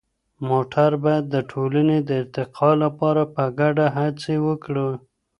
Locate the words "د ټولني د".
1.29-2.09